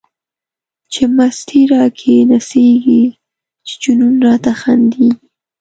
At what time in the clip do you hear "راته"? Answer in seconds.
4.25-4.51